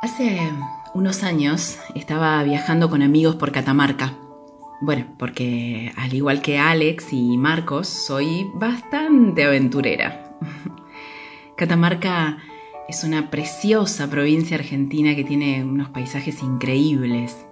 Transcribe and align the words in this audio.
Hace 0.00 0.52
unos 0.94 1.24
años 1.24 1.80
estaba 1.96 2.40
viajando 2.44 2.88
con 2.88 3.02
amigos 3.02 3.34
por 3.34 3.50
Catamarca. 3.50 4.14
Bueno, 4.80 5.06
porque 5.18 5.92
al 5.96 6.14
igual 6.14 6.40
que 6.40 6.56
Alex 6.56 7.12
y 7.12 7.36
Marcos, 7.36 7.88
soy 7.88 8.48
bastante 8.54 9.42
aventurera. 9.42 10.36
Catamarca 11.56 12.38
es 12.88 13.02
una 13.02 13.28
preciosa 13.28 14.08
provincia 14.08 14.56
argentina 14.56 15.16
que 15.16 15.24
tiene 15.24 15.64
unos 15.64 15.88
paisajes 15.88 16.44
increíbles. 16.44 17.44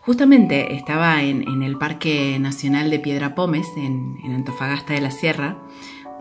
Justamente 0.00 0.74
estaba 0.74 1.22
en, 1.22 1.62
el 1.62 1.78
Parque 1.78 2.40
Nacional 2.40 2.90
de 2.90 2.98
Piedra 2.98 3.36
Pómez, 3.36 3.68
en, 3.76 4.16
en 4.24 4.32
Antofagasta 4.32 4.94
de 4.94 5.00
la 5.00 5.12
Sierra, 5.12 5.58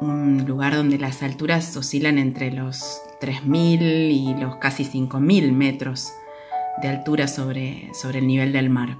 un 0.02 0.46
lugar 0.46 0.76
donde 0.76 0.98
las 0.98 1.24
alturas 1.24 1.78
oscilan 1.78 2.18
entre 2.18 2.52
los 2.52 3.02
3.000 3.22 4.12
y 4.12 4.36
los 4.40 4.56
casi 4.58 4.84
5.000 4.84 5.52
metros 5.54 6.12
de 6.82 6.90
altura 6.90 7.28
sobre, 7.28 7.90
sobre 7.94 8.20
el 8.20 8.28
nivel 8.28 8.52
del 8.52 8.70
mar. 8.70 8.98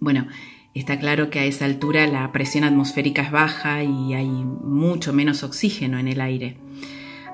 Bueno, 0.00 0.26
está 0.74 0.98
claro 0.98 1.30
que 1.30 1.38
a 1.38 1.44
esa 1.44 1.64
altura 1.64 2.06
la 2.06 2.30
presión 2.32 2.64
atmosférica 2.64 3.22
es 3.22 3.30
baja 3.30 3.82
y 3.84 4.14
hay 4.14 4.28
mucho 4.28 5.12
menos 5.12 5.42
oxígeno 5.44 5.98
en 5.98 6.08
el 6.08 6.20
aire. 6.20 6.58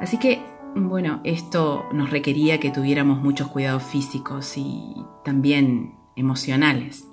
Así 0.01 0.19
que, 0.19 0.43
bueno, 0.77 1.21
esto 1.25 1.87
nos 1.93 2.11
requería 2.11 2.61
que 2.61 2.71
tuviéramos 2.71 3.23
muchos 3.23 3.49
cuidados 3.49 3.85
físicos 3.85 4.57
y 4.57 4.95
también 5.25 5.95
emocionales. 6.17 7.07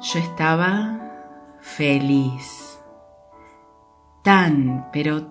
Yo 0.00 0.18
estaba 0.18 1.00
feliz, 1.60 2.73
tan, 4.24 4.88
pero 4.90 5.26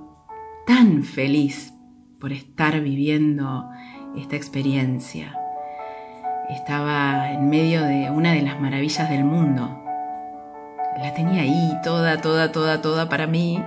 tan 0.68 1.04
feliz 1.04 1.74
por 2.22 2.32
estar 2.32 2.80
viviendo 2.80 3.68
esta 4.16 4.36
experiencia. 4.36 5.36
Estaba 6.50 7.32
en 7.32 7.50
medio 7.50 7.84
de 7.84 8.12
una 8.12 8.34
de 8.34 8.44
las 8.44 8.62
maravillas 8.62 9.10
del 9.10 9.26
mundo. 9.26 9.84
La 11.00 11.12
tenía 11.16 11.42
ahí, 11.42 11.74
toda, 11.84 12.22
toda, 12.22 12.52
toda, 12.52 12.82
toda 12.84 13.10
para 13.10 13.26
mí. 13.26 13.60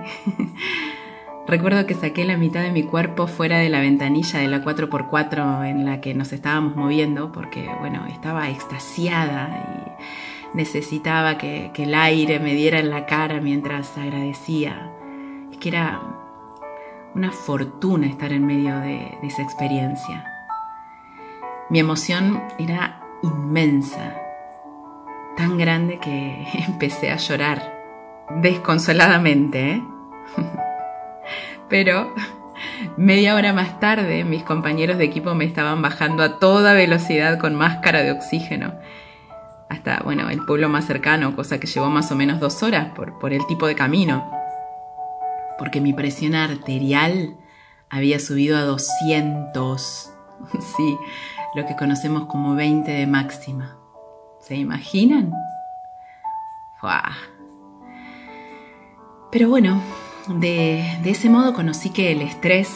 Recuerdo 1.47 1.85
que 1.85 1.93
saqué 1.93 2.23
la 2.23 2.37
mitad 2.37 2.61
de 2.61 2.71
mi 2.71 2.83
cuerpo 2.83 3.27
fuera 3.27 3.57
de 3.57 3.69
la 3.69 3.81
ventanilla 3.81 4.39
de 4.39 4.47
la 4.47 4.63
4x4 4.63 5.69
en 5.69 5.85
la 5.85 5.99
que 5.99 6.13
nos 6.13 6.31
estábamos 6.31 6.77
moviendo 6.77 7.33
porque, 7.33 7.69
bueno, 7.79 8.05
estaba 8.07 8.49
extasiada 8.49 9.97
y 10.53 10.57
necesitaba 10.57 11.37
que, 11.37 11.71
que 11.73 11.83
el 11.83 11.95
aire 11.95 12.39
me 12.39 12.53
diera 12.53 12.79
en 12.79 12.89
la 12.89 13.05
cara 13.05 13.41
mientras 13.41 13.97
agradecía. 13.97 14.93
Es 15.51 15.57
que 15.57 15.69
era 15.69 16.01
una 17.15 17.31
fortuna 17.31 18.07
estar 18.07 18.31
en 18.31 18.45
medio 18.45 18.79
de, 18.79 19.17
esa 19.23 19.41
experiencia. 19.41 20.25
Mi 21.69 21.79
emoción 21.79 22.43
era 22.59 23.01
inmensa, 23.23 24.15
tan 25.35 25.57
grande 25.57 25.99
que 25.99 26.47
empecé 26.67 27.11
a 27.11 27.17
llorar, 27.17 27.73
desconsoladamente. 28.41 29.71
¿eh? 29.71 29.83
Pero 31.69 32.13
media 32.95 33.35
hora 33.35 33.51
más 33.53 33.79
tarde 33.79 34.23
mis 34.23 34.43
compañeros 34.43 34.97
de 34.97 35.05
equipo 35.05 35.33
me 35.33 35.45
estaban 35.45 35.81
bajando 35.81 36.23
a 36.23 36.39
toda 36.39 36.73
velocidad 36.73 37.39
con 37.39 37.55
máscara 37.55 38.03
de 38.03 38.11
oxígeno 38.11 38.73
hasta 39.69 40.01
bueno, 40.03 40.29
el 40.29 40.45
pueblo 40.45 40.69
más 40.69 40.85
cercano, 40.85 41.35
cosa 41.35 41.59
que 41.59 41.67
llevó 41.67 41.89
más 41.89 42.11
o 42.11 42.15
menos 42.15 42.39
dos 42.39 42.63
horas 42.63 42.93
por, 42.95 43.19
por 43.19 43.33
el 43.33 43.45
tipo 43.47 43.67
de 43.67 43.75
camino 43.75 44.36
porque 45.57 45.81
mi 45.81 45.93
presión 45.93 46.35
arterial 46.35 47.37
había 47.89 48.19
subido 48.19 48.57
a 48.57 48.61
200. 48.61 50.13
Sí, 50.77 50.97
lo 51.55 51.65
que 51.65 51.75
conocemos 51.75 52.27
como 52.27 52.53
20 52.53 52.91
de 52.91 53.07
máxima. 53.07 53.75
¿Se 54.39 54.55
imaginan? 54.55 55.33
Pero 59.31 59.49
bueno, 59.49 59.81
de, 60.27 60.99
de 61.03 61.09
ese 61.09 61.29
modo 61.29 61.53
conocí 61.53 61.89
que 61.89 62.11
el 62.11 62.21
estrés 62.21 62.69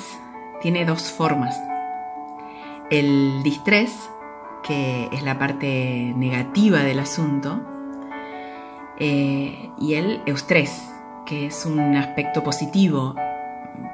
tiene 0.61 0.85
dos 0.85 1.03
formas. 1.03 1.61
El 2.89 3.41
distrés, 3.44 4.09
que 4.63 5.07
es 5.11 5.23
la 5.23 5.39
parte 5.39 6.13
negativa 6.16 6.79
del 6.79 7.00
asunto, 7.00 7.61
eh, 8.97 9.72
y 9.79 9.94
el 9.95 10.22
eustrés, 10.25 10.91
que 11.25 11.47
es 11.47 11.65
un 11.65 11.95
aspecto 11.95 12.43
positivo, 12.43 13.15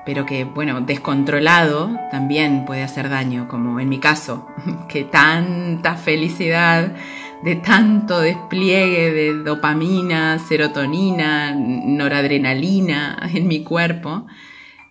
pero 0.05 0.25
que, 0.25 0.43
bueno, 0.45 0.81
descontrolado 0.81 1.97
también 2.11 2.65
puede 2.65 2.83
hacer 2.83 3.09
daño, 3.09 3.47
como 3.47 3.79
en 3.79 3.89
mi 3.89 3.99
caso, 3.99 4.47
que 4.89 5.03
tanta 5.03 5.95
felicidad, 5.95 6.95
de 7.43 7.55
tanto 7.55 8.19
despliegue 8.19 9.11
de 9.11 9.33
dopamina, 9.43 10.39
serotonina, 10.39 11.53
noradrenalina 11.55 13.29
en 13.33 13.47
mi 13.47 13.63
cuerpo, 13.63 14.25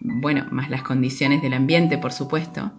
bueno, 0.01 0.47
más 0.51 0.71
las 0.71 0.83
condiciones 0.83 1.43
del 1.43 1.55
ambiente, 1.55 1.99
por 1.99 2.13
supuesto, 2.13 2.73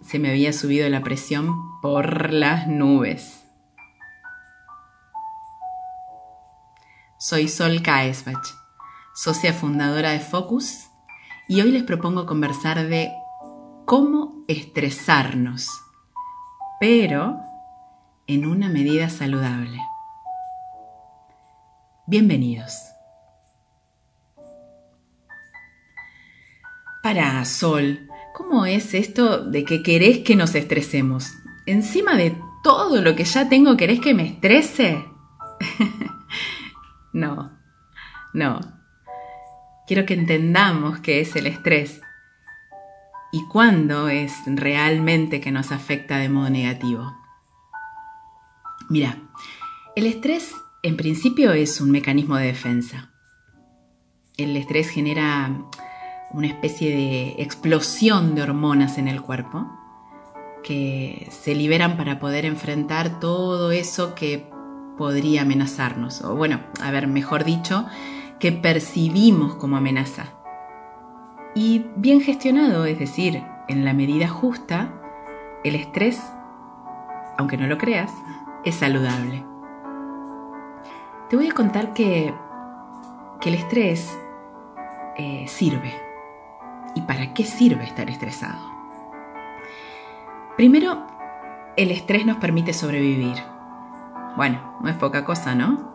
se 0.00 0.18
me 0.18 0.30
había 0.30 0.52
subido 0.52 0.88
la 0.88 1.02
presión 1.02 1.80
por 1.80 2.32
las 2.32 2.68
nubes. 2.68 3.44
Soy 7.18 7.48
Sol 7.48 7.82
Kaesbach 7.82 8.61
socia 9.14 9.52
fundadora 9.52 10.10
de 10.10 10.20
Focus, 10.20 10.88
y 11.48 11.60
hoy 11.60 11.70
les 11.70 11.82
propongo 11.82 12.24
conversar 12.24 12.86
de 12.88 13.12
cómo 13.84 14.44
estresarnos, 14.48 15.68
pero 16.80 17.38
en 18.26 18.46
una 18.46 18.68
medida 18.68 19.10
saludable. 19.10 19.78
Bienvenidos. 22.06 22.74
Para 27.02 27.44
Sol, 27.44 28.08
¿cómo 28.32 28.64
es 28.64 28.94
esto 28.94 29.44
de 29.44 29.64
que 29.64 29.82
querés 29.82 30.20
que 30.20 30.36
nos 30.36 30.54
estresemos? 30.54 31.32
Encima 31.66 32.14
de 32.14 32.40
todo 32.62 33.02
lo 33.02 33.14
que 33.14 33.24
ya 33.24 33.48
tengo, 33.48 33.76
¿querés 33.76 34.00
que 34.00 34.14
me 34.14 34.26
estrese? 34.26 35.04
no, 37.12 37.58
no, 38.32 38.60
quiero 39.92 40.06
que 40.06 40.14
entendamos 40.14 41.00
qué 41.00 41.20
es 41.20 41.36
el 41.36 41.46
estrés 41.46 42.00
y 43.30 43.44
cuándo 43.44 44.08
es 44.08 44.32
realmente 44.46 45.38
que 45.38 45.52
nos 45.52 45.70
afecta 45.70 46.16
de 46.16 46.30
modo 46.30 46.48
negativo. 46.48 47.14
Mira, 48.88 49.18
el 49.94 50.06
estrés 50.06 50.54
en 50.82 50.96
principio 50.96 51.52
es 51.52 51.78
un 51.82 51.90
mecanismo 51.90 52.36
de 52.36 52.46
defensa. 52.46 53.10
El 54.38 54.56
estrés 54.56 54.88
genera 54.88 55.62
una 56.30 56.46
especie 56.46 56.96
de 56.96 57.42
explosión 57.42 58.34
de 58.34 58.44
hormonas 58.44 58.96
en 58.96 59.08
el 59.08 59.20
cuerpo 59.20 59.70
que 60.64 61.28
se 61.30 61.54
liberan 61.54 61.98
para 61.98 62.18
poder 62.18 62.46
enfrentar 62.46 63.20
todo 63.20 63.72
eso 63.72 64.14
que 64.14 64.48
podría 64.96 65.42
amenazarnos. 65.42 66.22
O 66.22 66.34
bueno, 66.34 66.60
a 66.80 66.90
ver, 66.90 67.08
mejor 67.08 67.44
dicho, 67.44 67.86
que 68.42 68.50
percibimos 68.50 69.54
como 69.54 69.76
amenaza. 69.76 70.24
Y 71.54 71.86
bien 71.94 72.20
gestionado, 72.20 72.86
es 72.86 72.98
decir, 72.98 73.40
en 73.68 73.84
la 73.84 73.92
medida 73.92 74.26
justa, 74.26 74.90
el 75.62 75.76
estrés, 75.76 76.20
aunque 77.38 77.56
no 77.56 77.68
lo 77.68 77.78
creas, 77.78 78.12
es 78.64 78.74
saludable. 78.74 79.44
Te 81.30 81.36
voy 81.36 81.48
a 81.48 81.54
contar 81.54 81.92
que, 81.92 82.34
que 83.40 83.48
el 83.50 83.54
estrés 83.54 84.18
eh, 85.16 85.44
sirve. 85.46 85.94
¿Y 86.96 87.02
para 87.02 87.34
qué 87.34 87.44
sirve 87.44 87.84
estar 87.84 88.10
estresado? 88.10 88.58
Primero, 90.56 91.06
el 91.76 91.92
estrés 91.92 92.26
nos 92.26 92.38
permite 92.38 92.72
sobrevivir. 92.72 93.36
Bueno, 94.36 94.78
no 94.80 94.88
es 94.88 94.96
poca 94.96 95.24
cosa, 95.24 95.54
¿no? 95.54 95.91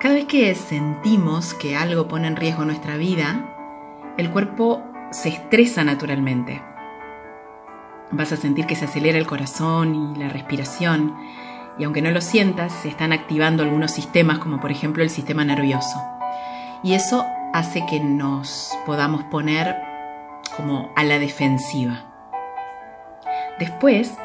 Cada 0.00 0.14
vez 0.14 0.26
que 0.26 0.54
sentimos 0.54 1.54
que 1.54 1.74
algo 1.74 2.06
pone 2.06 2.28
en 2.28 2.36
riesgo 2.36 2.64
nuestra 2.64 2.96
vida, 2.96 4.14
el 4.16 4.30
cuerpo 4.30 4.80
se 5.10 5.28
estresa 5.28 5.82
naturalmente. 5.82 6.62
Vas 8.12 8.30
a 8.30 8.36
sentir 8.36 8.66
que 8.66 8.76
se 8.76 8.84
acelera 8.84 9.18
el 9.18 9.26
corazón 9.26 9.96
y 9.96 10.18
la 10.20 10.28
respiración, 10.28 11.16
y 11.80 11.84
aunque 11.84 12.00
no 12.00 12.12
lo 12.12 12.20
sientas, 12.20 12.72
se 12.72 12.88
están 12.88 13.12
activando 13.12 13.64
algunos 13.64 13.90
sistemas, 13.90 14.38
como 14.38 14.60
por 14.60 14.70
ejemplo 14.70 15.02
el 15.02 15.10
sistema 15.10 15.44
nervioso. 15.44 16.00
Y 16.84 16.94
eso 16.94 17.26
hace 17.52 17.84
que 17.84 17.98
nos 17.98 18.78
podamos 18.86 19.24
poner 19.24 19.74
como 20.56 20.92
a 20.94 21.02
la 21.02 21.18
defensiva. 21.18 22.04
Después, 23.58 24.16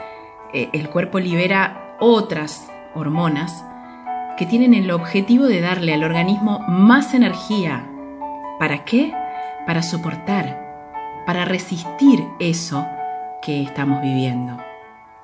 eh, 0.53 0.69
el 0.71 0.91
cuerpo 0.91 1.19
libera 1.19 1.95
otras 1.99 2.69
hormonas 2.93 3.65
que 4.37 4.45
tienen 4.45 4.73
el 4.73 4.91
objetivo 4.91 5.45
de 5.45 5.61
darle 5.61 5.93
al 5.93 6.03
organismo 6.03 6.59
más 6.67 7.13
energía. 7.13 7.89
¿Para 8.59 8.85
qué? 8.85 9.13
Para 9.65 9.83
soportar, 9.83 11.23
para 11.25 11.45
resistir 11.45 12.23
eso 12.39 12.85
que 13.41 13.61
estamos 13.61 14.01
viviendo 14.01 14.57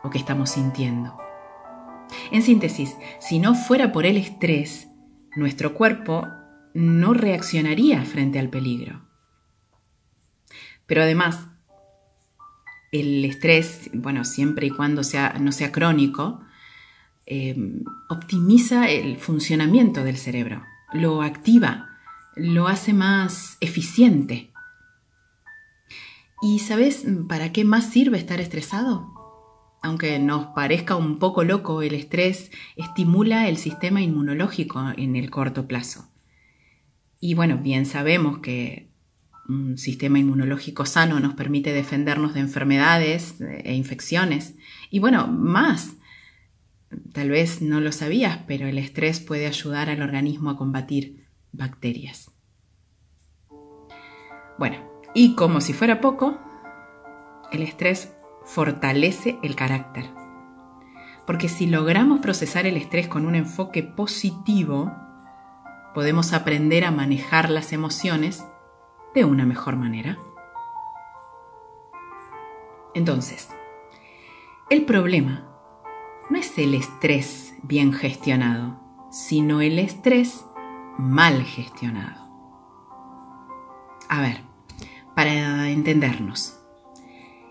o 0.04 0.10
que 0.10 0.18
estamos 0.18 0.52
sintiendo. 0.52 1.18
En 2.32 2.42
síntesis, 2.42 2.98
si 3.20 3.40
no 3.40 3.56
fuera 3.56 3.92
por 3.92 4.06
el 4.06 4.18
estrés, 4.18 4.90
nuestro 5.36 5.74
cuerpo 5.74 6.28
no 6.74 7.14
reaccionaría 7.14 8.04
frente 8.04 8.40
al 8.40 8.50
peligro. 8.50 9.02
Pero 10.86 11.04
además, 11.04 11.48
el 12.92 13.24
estrés, 13.26 13.90
bueno, 13.94 14.24
siempre 14.24 14.68
y 14.68 14.70
cuando 14.72 15.04
sea, 15.04 15.36
no 15.40 15.52
sea 15.52 15.72
crónico, 15.72 16.42
eh, 17.30 17.56
optimiza 18.10 18.90
el 18.90 19.18
funcionamiento 19.18 20.04
del 20.04 20.18
cerebro, 20.18 20.64
lo 20.92 21.22
activa, 21.22 21.90
lo 22.36 22.68
hace 22.68 22.92
más 22.92 23.58
eficiente. 23.62 24.52
¿Y 26.42 26.60
sabes 26.60 27.06
para 27.28 27.52
qué 27.52 27.66
más 27.66 27.92
sirve 27.92 28.18
estar 28.18 28.42
estresado? 28.42 29.14
Aunque 29.84 30.18
nos 30.18 30.48
parezca 30.48 30.96
un 30.96 31.20
poco 31.20 31.44
loco, 31.44 31.84
el 31.84 31.94
estrés 31.94 32.50
estimula 32.76 33.48
el 33.48 33.58
sistema 33.58 34.02
inmunológico 34.02 34.92
en 34.98 35.16
el 35.16 35.30
corto 35.30 35.68
plazo. 35.68 36.10
Y 37.20 37.36
bueno, 37.36 37.60
bien 37.60 37.86
sabemos 37.86 38.40
que 38.40 38.90
un 39.48 39.78
sistema 39.78 40.18
inmunológico 40.18 40.88
sano 40.88 41.20
nos 41.20 41.36
permite 41.36 41.74
defendernos 41.74 42.34
de 42.34 42.40
enfermedades 42.40 43.36
e 43.40 43.76
infecciones. 43.76 44.56
Y 44.90 44.98
bueno, 44.98 45.28
más. 45.28 45.96
Tal 47.14 47.30
vez 47.30 47.62
no 47.62 47.82
lo 47.82 47.92
sabías, 47.92 48.40
pero 48.48 48.68
el 48.68 48.78
estrés 48.78 49.20
puede 49.20 49.48
ayudar 49.48 49.90
al 49.90 50.02
organismo 50.02 50.50
a 50.50 50.58
combatir 50.58 51.28
bacterias. 51.52 52.32
Bueno, 54.58 54.78
y 55.14 55.36
como 55.36 55.62
si 55.62 55.74
fuera 55.74 56.02
poco, 56.02 56.40
el 57.52 57.62
estrés 57.62 58.16
fortalece 58.44 59.38
el 59.44 59.56
carácter. 59.56 60.06
Porque 61.26 61.48
si 61.48 61.68
logramos 61.68 62.20
procesar 62.20 62.66
el 62.66 62.76
estrés 62.76 63.08
con 63.08 63.26
un 63.26 63.36
enfoque 63.36 63.84
positivo, 63.84 64.92
podemos 65.94 66.34
aprender 66.34 66.86
a 66.86 66.92
manejar 66.92 67.50
las 67.50 67.72
emociones 67.72 68.44
de 69.14 69.26
una 69.26 69.46
mejor 69.46 69.76
manera. 69.76 70.18
Entonces, 72.96 73.50
el 74.70 74.86
problema 74.86 75.49
no 76.30 76.38
es 76.38 76.58
el 76.58 76.76
estrés 76.76 77.56
bien 77.64 77.94
gestionado, 77.94 78.80
sino 79.12 79.62
el 79.62 79.80
estrés 79.80 80.46
mal 80.98 81.44
gestionado. 81.44 82.30
A 84.08 84.22
ver, 84.22 84.42
para 85.16 85.70
entendernos, 85.70 86.60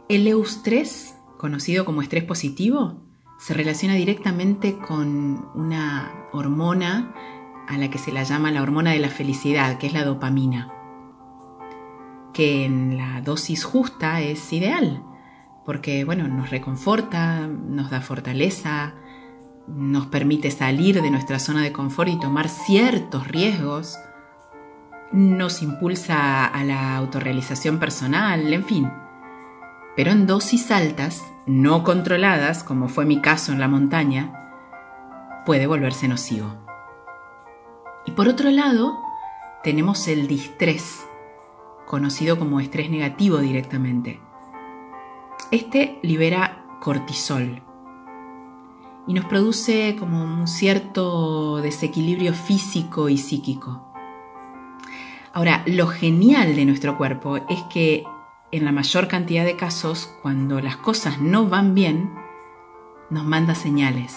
el 0.08 0.26
eustrés, 0.26 1.16
conocido 1.36 1.84
como 1.84 2.02
estrés 2.02 2.24
positivo, 2.24 3.02
se 3.38 3.54
relaciona 3.54 3.94
directamente 3.94 4.76
con 4.78 5.48
una 5.54 6.12
hormona 6.32 7.14
a 7.68 7.78
la 7.78 7.90
que 7.90 7.98
se 7.98 8.12
la 8.12 8.22
llama 8.22 8.50
la 8.50 8.62
hormona 8.62 8.92
de 8.92 8.98
la 8.98 9.10
felicidad, 9.10 9.78
que 9.78 9.86
es 9.88 9.92
la 9.92 10.04
dopamina, 10.04 10.72
que 12.32 12.64
en 12.64 12.96
la 12.96 13.20
dosis 13.20 13.64
justa 13.64 14.20
es 14.20 14.52
ideal, 14.52 15.02
porque 15.68 16.06
bueno, 16.06 16.26
nos 16.28 16.48
reconforta, 16.48 17.46
nos 17.46 17.90
da 17.90 18.00
fortaleza, 18.00 18.94
nos 19.66 20.06
permite 20.06 20.50
salir 20.50 21.02
de 21.02 21.10
nuestra 21.10 21.38
zona 21.38 21.62
de 21.62 21.72
confort 21.72 22.08
y 22.08 22.18
tomar 22.18 22.48
ciertos 22.48 23.28
riesgos, 23.28 23.98
nos 25.12 25.60
impulsa 25.60 26.46
a 26.46 26.64
la 26.64 26.96
autorrealización 26.96 27.78
personal, 27.78 28.50
en 28.50 28.64
fin 28.64 28.90
pero 29.98 30.12
en 30.12 30.28
dosis 30.28 30.70
altas, 30.70 31.26
no 31.44 31.82
controladas, 31.82 32.62
como 32.62 32.88
fue 32.88 33.04
mi 33.04 33.20
caso 33.20 33.50
en 33.50 33.58
la 33.58 33.66
montaña, 33.66 34.32
puede 35.44 35.66
volverse 35.66 36.06
nocivo. 36.06 36.54
Y 38.06 38.12
por 38.12 38.28
otro 38.28 38.48
lado, 38.50 38.96
tenemos 39.64 40.06
el 40.06 40.28
distrés, 40.28 41.04
conocido 41.84 42.38
como 42.38 42.60
estrés 42.60 42.90
negativo 42.90 43.38
directamente. 43.38 44.20
Este 45.50 45.98
libera 46.02 46.64
cortisol 46.80 47.62
y 49.08 49.14
nos 49.14 49.24
produce 49.24 49.96
como 49.98 50.22
un 50.22 50.46
cierto 50.46 51.62
desequilibrio 51.62 52.34
físico 52.34 53.08
y 53.08 53.16
psíquico. 53.16 53.82
Ahora, 55.32 55.62
lo 55.66 55.86
genial 55.86 56.54
de 56.54 56.66
nuestro 56.66 56.98
cuerpo 56.98 57.38
es 57.48 57.62
que 57.72 58.04
en 58.52 58.64
la 58.66 58.72
mayor 58.72 59.08
cantidad 59.08 59.46
de 59.46 59.56
casos, 59.56 60.14
cuando 60.22 60.60
las 60.60 60.76
cosas 60.76 61.20
no 61.20 61.46
van 61.46 61.74
bien, 61.74 62.12
nos 63.08 63.24
manda 63.24 63.54
señales, 63.54 64.14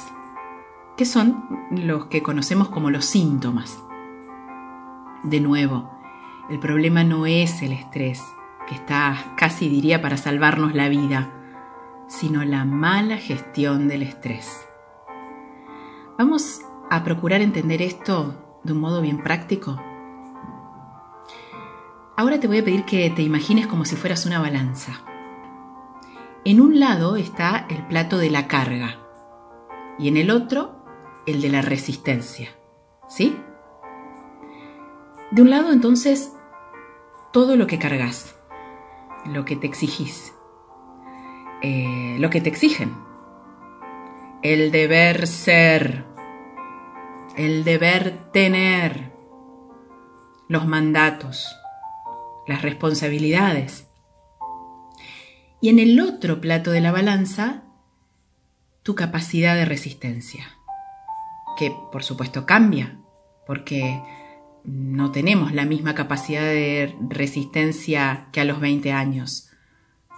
que 0.97 1.05
son 1.05 1.45
los 1.71 2.07
que 2.07 2.21
conocemos 2.21 2.67
como 2.67 2.89
los 2.89 3.05
síntomas. 3.05 3.81
De 5.23 5.39
nuevo, 5.39 5.89
el 6.49 6.59
problema 6.59 7.05
no 7.05 7.25
es 7.25 7.61
el 7.61 7.71
estrés, 7.71 8.21
que 8.67 8.75
está 8.75 9.33
casi 9.37 9.69
diría 9.69 10.01
para 10.01 10.17
salvarnos 10.17 10.73
la 10.73 10.89
vida, 10.89 11.31
sino 12.07 12.43
la 12.43 12.65
mala 12.65 13.17
gestión 13.17 13.87
del 13.87 14.03
estrés. 14.03 14.65
Vamos 16.17 16.61
a 16.89 17.03
procurar 17.03 17.41
entender 17.41 17.81
esto 17.81 18.59
de 18.63 18.73
un 18.73 18.79
modo 18.79 19.01
bien 19.01 19.23
práctico 19.23 19.79
Ahora 22.21 22.39
te 22.39 22.45
voy 22.45 22.59
a 22.59 22.63
pedir 22.63 22.85
que 22.85 23.09
te 23.09 23.23
imagines 23.23 23.65
como 23.65 23.83
si 23.83 23.95
fueras 23.95 24.27
una 24.27 24.39
balanza. 24.39 25.01
En 26.45 26.61
un 26.61 26.79
lado 26.79 27.15
está 27.15 27.65
el 27.67 27.87
plato 27.87 28.19
de 28.19 28.29
la 28.29 28.47
carga 28.47 28.99
y 29.97 30.07
en 30.07 30.17
el 30.17 30.29
otro 30.29 30.85
el 31.25 31.41
de 31.41 31.49
la 31.49 31.63
resistencia. 31.63 32.49
¿Sí? 33.07 33.35
De 35.31 35.41
un 35.41 35.49
lado 35.49 35.71
entonces 35.71 36.31
todo 37.33 37.55
lo 37.55 37.65
que 37.65 37.79
cargas, 37.79 38.35
lo 39.25 39.45
que 39.45 39.55
te 39.55 39.67
exigís, 39.67 40.33
eh, 41.61 42.17
lo 42.19 42.29
que 42.29 42.41
te 42.41 42.49
exigen, 42.49 42.95
el 44.41 44.71
deber 44.71 45.27
ser, 45.27 46.05
el 47.35 47.63
deber 47.63 48.31
tener, 48.31 49.11
los 50.47 50.67
mandatos, 50.67 51.55
las 52.47 52.61
responsabilidades. 52.61 53.87
Y 55.61 55.69
en 55.69 55.79
el 55.79 55.99
otro 55.99 56.41
plato 56.41 56.71
de 56.71 56.81
la 56.81 56.91
balanza, 56.91 57.63
tu 58.83 58.95
capacidad 58.95 59.55
de 59.55 59.65
resistencia, 59.65 60.57
que 61.57 61.71
por 61.91 62.03
supuesto 62.03 62.45
cambia, 62.45 62.99
porque 63.45 64.01
no 64.63 65.11
tenemos 65.11 65.53
la 65.53 65.65
misma 65.65 65.95
capacidad 65.95 66.41
de 66.41 66.95
resistencia 67.09 68.27
que 68.31 68.41
a 68.41 68.45
los 68.45 68.59
20 68.59 68.91
años, 68.91 69.49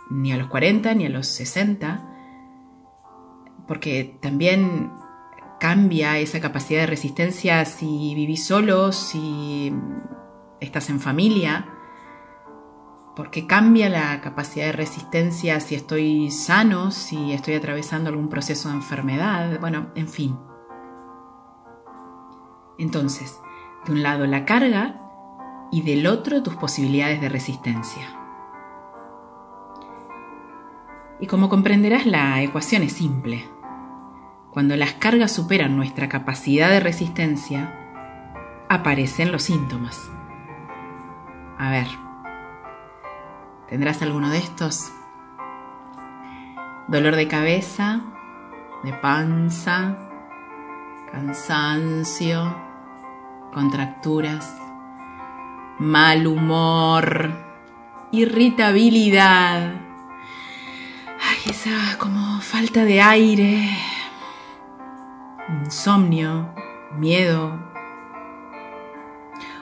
ni 0.09 0.31
a 0.31 0.37
los 0.37 0.47
40, 0.47 0.93
ni 0.95 1.05
a 1.05 1.09
los 1.09 1.27
60, 1.27 2.09
porque 3.67 4.17
también 4.21 4.91
cambia 5.59 6.17
esa 6.19 6.41
capacidad 6.41 6.81
de 6.81 6.87
resistencia 6.87 7.63
si 7.65 8.13
vivís 8.15 8.45
solo, 8.45 8.91
si 8.91 9.73
estás 10.59 10.89
en 10.89 10.99
familia, 10.99 11.67
porque 13.15 13.47
cambia 13.47 13.89
la 13.89 14.21
capacidad 14.21 14.65
de 14.65 14.71
resistencia 14.71 15.59
si 15.59 15.75
estoy 15.75 16.31
sano, 16.31 16.91
si 16.91 17.31
estoy 17.31 17.53
atravesando 17.53 18.09
algún 18.09 18.29
proceso 18.29 18.69
de 18.69 18.75
enfermedad, 18.75 19.59
bueno, 19.59 19.87
en 19.95 20.07
fin. 20.07 20.37
Entonces, 22.79 23.39
de 23.85 23.91
un 23.91 24.03
lado 24.03 24.25
la 24.25 24.45
carga 24.45 24.99
y 25.71 25.81
del 25.81 26.07
otro 26.07 26.43
tus 26.43 26.55
posibilidades 26.55 27.21
de 27.21 27.29
resistencia. 27.29 28.19
Y 31.19 31.27
como 31.27 31.49
comprenderás, 31.49 32.05
la 32.05 32.41
ecuación 32.41 32.83
es 32.83 32.93
simple. 32.93 33.45
Cuando 34.51 34.75
las 34.75 34.93
cargas 34.93 35.31
superan 35.31 35.75
nuestra 35.75 36.09
capacidad 36.09 36.69
de 36.69 36.79
resistencia, 36.79 38.65
aparecen 38.69 39.31
los 39.31 39.43
síntomas. 39.43 40.11
A 41.57 41.69
ver, 41.69 41.87
¿Tendrás 43.73 44.03
alguno 44.03 44.29
de 44.29 44.37
estos? 44.37 44.91
Dolor 46.87 47.15
de 47.15 47.27
cabeza, 47.27 48.01
de 48.83 48.93
panza, 48.93 49.97
cansancio, 51.11 52.55
contracturas, 53.53 54.57
mal 55.79 56.27
humor, 56.27 57.31
irritabilidad. 58.11 59.73
Ay, 61.21 61.51
esa 61.51 61.97
como 61.99 62.41
falta 62.41 62.83
de 62.83 63.01
aire, 63.01 63.69
insomnio, 65.63 66.53
miedo, 66.97 67.59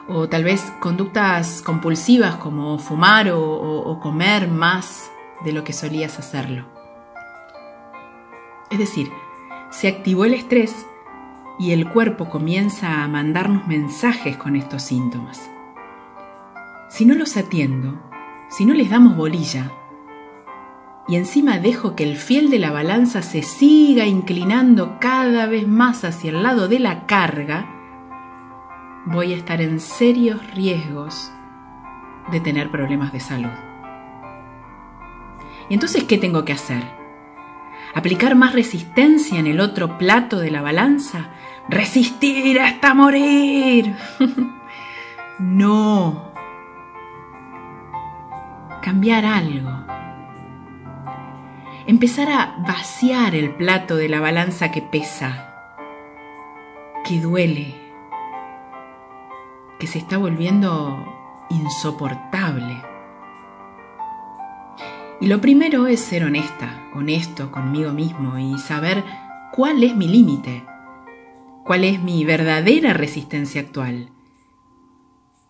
o 0.07 0.27
tal 0.27 0.43
vez 0.43 0.61
conductas 0.79 1.61
compulsivas 1.61 2.35
como 2.35 2.79
fumar 2.79 3.29
o, 3.31 3.99
comer 4.01 4.47
más 4.47 5.11
de 5.43 5.51
lo 5.51 5.63
que 5.63 5.73
solías 5.73 6.17
hacerlo. 6.17 6.65
Es 8.71 8.79
decir, 8.79 9.11
se 9.69 9.87
activó 9.87 10.25
el 10.25 10.33
estrés 10.33 10.87
y 11.61 11.73
el 11.73 11.87
cuerpo 11.87 12.27
comienza 12.27 13.03
a 13.03 13.07
mandarnos 13.07 13.67
mensajes 13.67 14.35
con 14.35 14.55
estos 14.55 14.81
síntomas. 14.81 15.47
Si 16.89 17.05
no 17.05 17.13
los 17.13 17.37
atiendo, 17.37 18.01
si 18.49 18.65
no 18.65 18.73
les 18.73 18.89
damos 18.89 19.15
bolilla, 19.15 19.71
y 21.07 21.17
encima 21.17 21.59
dejo 21.59 21.95
que 21.95 22.03
el 22.03 22.17
fiel 22.17 22.49
de 22.49 22.57
la 22.57 22.71
balanza 22.71 23.21
se 23.21 23.43
siga 23.43 24.07
inclinando 24.07 24.97
cada 24.99 25.45
vez 25.45 25.67
más 25.67 26.03
hacia 26.03 26.31
el 26.31 26.41
lado 26.41 26.67
de 26.67 26.79
la 26.79 27.05
carga, 27.05 27.69
voy 29.05 29.33
a 29.33 29.37
estar 29.37 29.61
en 29.61 29.79
serios 29.79 30.39
riesgos 30.55 31.31
de 32.31 32.39
tener 32.39 32.71
problemas 32.71 33.13
de 33.13 33.19
salud. 33.19 33.51
¿Y 35.69 35.75
entonces 35.75 36.05
qué 36.05 36.17
tengo 36.17 36.43
que 36.43 36.53
hacer? 36.53 37.00
¿Aplicar 37.93 38.35
más 38.35 38.53
resistencia 38.53 39.39
en 39.39 39.47
el 39.47 39.59
otro 39.59 39.97
plato 39.97 40.39
de 40.39 40.51
la 40.51 40.61
balanza? 40.61 41.29
¿Resistir 41.69 42.59
hasta 42.59 42.93
morir? 42.93 43.95
no. 45.39 46.31
Cambiar 48.81 49.25
algo 49.25 49.81
empezar 51.87 52.29
a 52.29 52.55
vaciar 52.65 53.35
el 53.35 53.55
plato 53.55 53.95
de 53.95 54.07
la 54.07 54.19
balanza 54.19 54.71
que 54.71 54.81
pesa, 54.81 55.75
que 57.05 57.19
duele, 57.19 57.75
que 59.79 59.87
se 59.87 59.97
está 59.97 60.17
volviendo 60.17 61.05
insoportable. 61.49 62.90
Y 65.21 65.27
lo 65.27 65.39
primero 65.39 65.87
es 65.87 65.99
ser 65.99 66.23
honesta, 66.23 66.89
honesto 66.93 67.51
conmigo 67.51 67.91
mismo 67.91 68.37
y 68.37 68.57
saber 68.57 69.03
cuál 69.53 69.83
es 69.83 69.95
mi 69.95 70.07
límite, 70.07 70.65
cuál 71.63 71.83
es 71.83 72.01
mi 72.01 72.25
verdadera 72.25 72.93
resistencia 72.93 73.61
actual. 73.61 74.09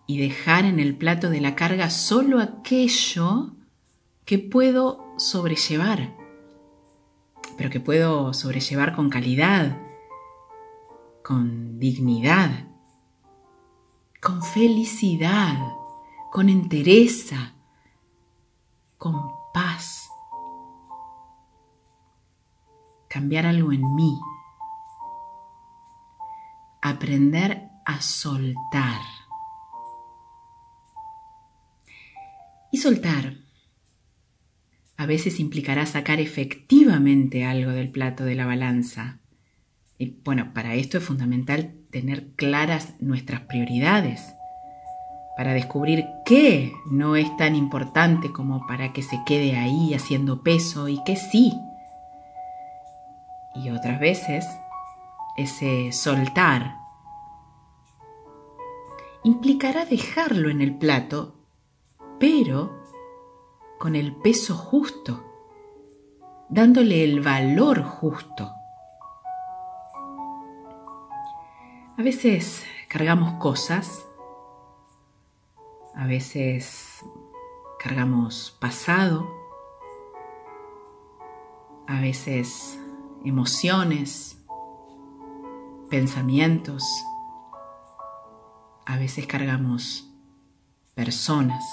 Y 0.06 0.18
dejar 0.18 0.66
en 0.66 0.78
el 0.78 0.94
plato 0.94 1.30
de 1.30 1.40
la 1.40 1.54
carga 1.54 1.90
solo 1.90 2.40
aquello 2.40 3.56
que 4.24 4.38
puedo 4.38 5.14
sobrellevar 5.16 6.22
pero 7.56 7.70
que 7.70 7.80
puedo 7.80 8.32
sobrellevar 8.32 8.94
con 8.94 9.10
calidad, 9.10 9.78
con 11.22 11.78
dignidad, 11.78 12.66
con 14.20 14.42
felicidad, 14.42 15.58
con 16.30 16.48
entereza, 16.48 17.54
con 18.98 19.30
Cambiar 23.12 23.44
algo 23.44 23.72
en 23.72 23.94
mí. 23.94 24.18
Aprender 26.80 27.68
a 27.84 28.00
soltar. 28.00 29.00
Y 32.70 32.78
soltar 32.78 33.42
a 34.96 35.06
veces 35.06 35.40
implicará 35.40 35.84
sacar 35.84 36.20
efectivamente 36.20 37.44
algo 37.44 37.72
del 37.72 37.90
plato 37.90 38.24
de 38.24 38.36
la 38.36 38.46
balanza. 38.46 39.18
Y 39.98 40.20
bueno, 40.24 40.54
para 40.54 40.76
esto 40.76 40.98
es 40.98 41.04
fundamental 41.04 41.74
tener 41.90 42.34
claras 42.36 42.94
nuestras 43.00 43.40
prioridades, 43.42 44.22
para 45.36 45.54
descubrir 45.54 46.06
qué 46.24 46.72
no 46.90 47.16
es 47.16 47.36
tan 47.36 47.56
importante 47.56 48.30
como 48.30 48.66
para 48.66 48.92
que 48.92 49.02
se 49.02 49.18
quede 49.26 49.56
ahí 49.56 49.92
haciendo 49.92 50.42
peso 50.42 50.88
y 50.88 51.02
qué 51.04 51.16
sí. 51.16 51.52
Y 53.54 53.70
otras 53.70 54.00
veces, 54.00 54.46
ese 55.36 55.92
soltar 55.92 56.78
implicará 59.24 59.84
dejarlo 59.84 60.50
en 60.50 60.60
el 60.60 60.76
plato, 60.76 61.34
pero 62.18 62.82
con 63.78 63.94
el 63.94 64.14
peso 64.16 64.54
justo, 64.54 65.22
dándole 66.48 67.04
el 67.04 67.20
valor 67.20 67.82
justo. 67.82 68.52
A 71.98 72.02
veces 72.02 72.64
cargamos 72.88 73.34
cosas, 73.34 74.06
a 75.94 76.06
veces 76.06 77.04
cargamos 77.78 78.56
pasado, 78.60 79.28
a 81.86 82.00
veces 82.00 82.81
emociones, 83.24 84.38
pensamientos, 85.88 86.84
a 88.86 88.96
veces 88.96 89.26
cargamos 89.26 90.08
personas 90.94 91.64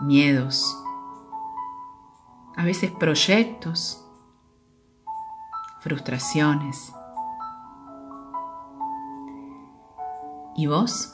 miedos, 0.00 0.76
a 2.56 2.64
veces 2.64 2.90
proyectos, 2.90 4.04
frustraciones. 5.80 6.92
¿Y 10.56 10.66
vos? 10.66 11.12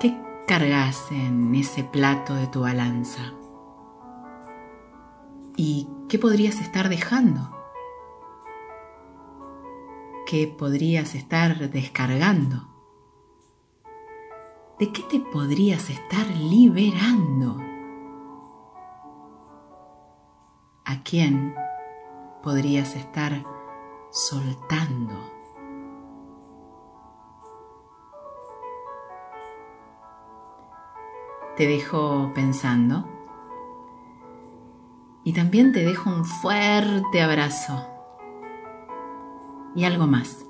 ¿Qué 0.00 0.18
cargas 0.46 1.10
en 1.10 1.54
ese 1.54 1.84
plato 1.84 2.34
de 2.34 2.46
tu 2.46 2.60
balanza? 2.60 3.32
¿Y 5.60 5.88
qué 6.08 6.18
podrías 6.18 6.60
estar 6.60 6.88
dejando? 6.88 7.54
¿Qué 10.24 10.46
podrías 10.46 11.14
estar 11.14 11.68
descargando? 11.68 12.68
¿de 14.78 14.92
qué 14.92 15.02
te 15.02 15.18
podrías 15.18 15.90
estar 15.90 16.26
liberando? 16.36 17.56
¿A 20.84 21.02
quién 21.02 21.54
podrías 22.42 22.94
estar 22.94 23.44
soltando? 24.10 25.14
Te 31.56 31.66
dejo 31.66 32.30
pensando 32.36 33.17
y 35.28 35.34
también 35.34 35.72
te 35.72 35.84
dejo 35.84 36.08
un 36.08 36.24
fuerte 36.24 37.20
abrazo 37.20 37.86
y 39.76 39.84
algo 39.84 40.06
más, 40.06 40.46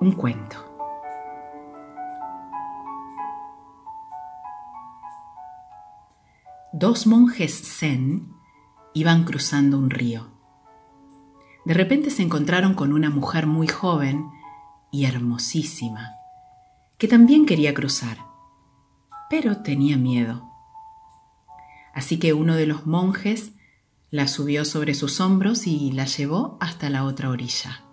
un 0.00 0.12
cuento. 0.12 0.56
dos 6.72 7.06
monjes 7.06 7.78
zen 7.78 8.32
iban 8.94 9.24
cruzando 9.24 9.78
un 9.78 9.90
río. 9.90 10.28
De 11.66 11.74
repente 11.74 12.08
se 12.08 12.22
encontraron 12.22 12.72
con 12.72 12.94
una 12.94 13.10
mujer 13.10 13.46
muy 13.46 13.68
joven 13.68 14.30
y 14.90 15.04
hermosísima, 15.04 16.14
que 16.96 17.08
también 17.08 17.44
quería 17.44 17.74
cruzar, 17.74 18.16
pero 19.28 19.58
tenía 19.58 19.98
miedo. 19.98 20.55
Así 21.96 22.18
que 22.18 22.34
uno 22.34 22.56
de 22.56 22.66
los 22.66 22.86
monjes 22.86 23.52
la 24.10 24.28
subió 24.28 24.66
sobre 24.66 24.92
sus 24.92 25.18
hombros 25.18 25.66
y 25.66 25.92
la 25.92 26.04
llevó 26.04 26.58
hasta 26.60 26.90
la 26.90 27.04
otra 27.04 27.30
orilla. 27.30 27.86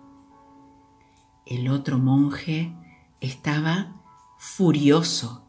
El 1.46 1.68
otro 1.70 1.98
monje 1.98 2.76
estaba 3.22 3.94
furioso. 4.36 5.48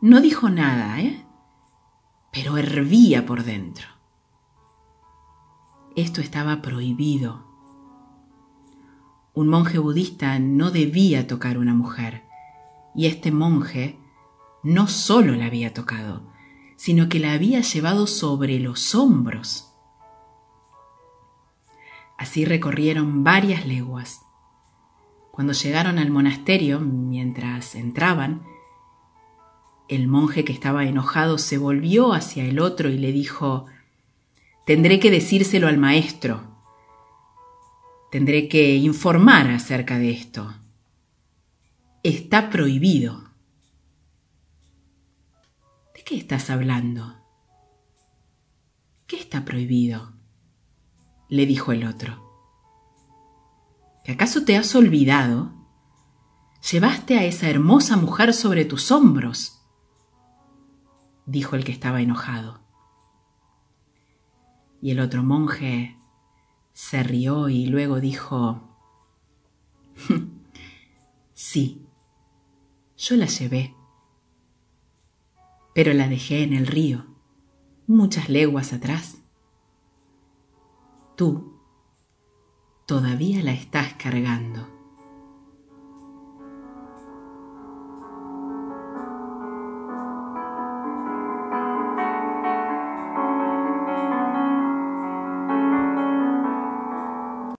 No 0.00 0.20
dijo 0.20 0.48
nada, 0.48 1.00
¿eh? 1.00 1.26
pero 2.32 2.56
hervía 2.56 3.26
por 3.26 3.42
dentro. 3.42 3.88
Esto 5.96 6.20
estaba 6.20 6.62
prohibido. 6.62 7.48
Un 9.34 9.48
monje 9.48 9.78
budista 9.78 10.38
no 10.38 10.70
debía 10.70 11.26
tocar 11.26 11.56
a 11.56 11.58
una 11.58 11.74
mujer, 11.74 12.22
y 12.94 13.06
este 13.06 13.32
monje 13.32 13.98
no 14.62 14.86
solo 14.86 15.34
la 15.34 15.46
había 15.46 15.74
tocado, 15.74 16.30
sino 16.80 17.10
que 17.10 17.20
la 17.20 17.34
había 17.34 17.60
llevado 17.60 18.06
sobre 18.06 18.58
los 18.58 18.94
hombros. 18.94 19.70
Así 22.16 22.46
recorrieron 22.46 23.22
varias 23.22 23.66
leguas. 23.66 24.22
Cuando 25.30 25.52
llegaron 25.52 25.98
al 25.98 26.10
monasterio, 26.10 26.80
mientras 26.80 27.74
entraban, 27.74 28.44
el 29.88 30.08
monje 30.08 30.42
que 30.42 30.54
estaba 30.54 30.86
enojado 30.86 31.36
se 31.36 31.58
volvió 31.58 32.14
hacia 32.14 32.46
el 32.46 32.58
otro 32.58 32.88
y 32.88 32.96
le 32.96 33.12
dijo, 33.12 33.66
Tendré 34.64 35.00
que 35.00 35.10
decírselo 35.10 35.68
al 35.68 35.76
maestro. 35.76 36.40
Tendré 38.10 38.48
que 38.48 38.76
informar 38.76 39.50
acerca 39.50 39.98
de 39.98 40.12
esto. 40.12 40.54
Está 42.02 42.48
prohibido. 42.48 43.29
¿De 46.00 46.04
qué 46.04 46.16
estás 46.16 46.48
hablando? 46.48 47.14
¿Qué 49.06 49.16
está 49.16 49.44
prohibido? 49.44 50.14
le 51.28 51.44
dijo 51.44 51.72
el 51.72 51.84
otro. 51.86 52.26
¿Que 54.02 54.12
acaso 54.12 54.46
te 54.46 54.56
has 54.56 54.74
olvidado? 54.74 55.52
Llevaste 56.70 57.18
a 57.18 57.24
esa 57.24 57.50
hermosa 57.50 57.98
mujer 57.98 58.32
sobre 58.32 58.64
tus 58.64 58.90
hombros, 58.90 59.60
dijo 61.26 61.54
el 61.54 61.64
que 61.64 61.72
estaba 61.72 62.00
enojado. 62.00 62.62
Y 64.80 64.92
el 64.92 65.00
otro 65.00 65.22
monje 65.22 65.98
se 66.72 67.02
rió 67.02 67.50
y 67.50 67.66
luego 67.66 68.00
dijo, 68.00 68.74
sí, 71.34 71.86
yo 72.96 73.16
la 73.16 73.26
llevé, 73.26 73.76
pero 75.74 75.92
la 75.92 76.08
dejé 76.08 76.42
en 76.42 76.52
el 76.52 76.66
río, 76.66 77.06
muchas 77.86 78.28
leguas 78.28 78.72
atrás. 78.72 79.18
Tú 81.16 81.60
todavía 82.86 83.42
la 83.42 83.52
estás 83.52 83.94
cargando. 83.94 84.79